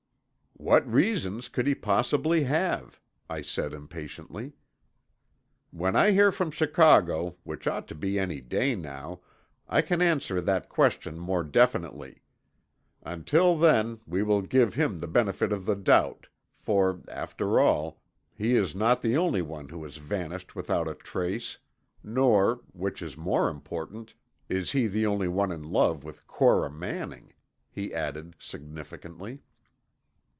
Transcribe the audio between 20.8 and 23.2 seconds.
a trace, nor, which is